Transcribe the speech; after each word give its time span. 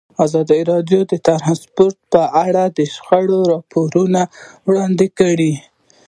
ازادي 0.25 0.61
راډیو 0.71 1.01
د 1.11 1.13
ترانسپورټ 1.27 1.97
په 2.13 2.21
اړه 2.45 2.63
د 2.77 2.79
شخړو 2.93 3.39
راپورونه 3.51 4.21
وړاندې 4.67 5.07
کړي. 5.19 5.53